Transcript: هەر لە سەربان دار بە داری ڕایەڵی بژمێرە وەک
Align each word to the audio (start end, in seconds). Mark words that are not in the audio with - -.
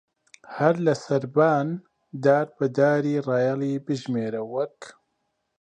هەر 0.57 0.75
لە 0.85 0.93
سەربان 1.05 1.67
دار 2.23 2.47
بە 2.57 2.67
داری 2.77 3.23
ڕایەڵی 3.27 3.73
بژمێرە 3.85 4.41
وەک 4.53 4.79